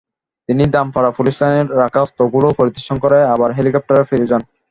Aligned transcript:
তিনি 0.49 0.63
দামপাড়া 0.73 1.11
পুলিশ 1.17 1.35
লাইনে 1.41 1.61
রাখা 1.81 1.99
অস্ত্রগুলো 2.01 2.47
পরিদর্শন 2.59 2.95
করে 3.03 3.17
আবার 3.33 3.49
হেলিকপ্টারে 3.57 4.07
ফিরে 4.09 4.25
যান। 4.31 4.41